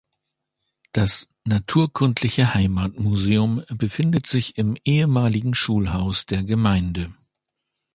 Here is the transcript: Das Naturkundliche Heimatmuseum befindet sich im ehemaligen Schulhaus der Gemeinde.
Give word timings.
Das 0.93 1.27
Naturkundliche 1.45 2.55
Heimatmuseum 2.55 3.63
befindet 3.69 4.25
sich 4.25 4.57
im 4.57 4.75
ehemaligen 4.83 5.53
Schulhaus 5.53 6.25
der 6.25 6.41
Gemeinde. 6.41 7.13